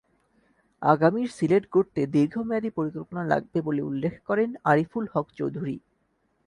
আগামীর 0.81 1.29
সিলেট 1.37 1.63
গড়তে 1.71 2.01
দীর্ঘমেয়াদি 2.07 2.69
পরিকল্পনা 2.69 3.23
লাগবে 3.23 3.59
বলে 3.61 3.81
উল্লেখ 3.81 4.13
করেন 4.27 4.49
আরিফুল 4.63 5.05
হক 5.13 5.27
চৌধুরী। 5.37 5.75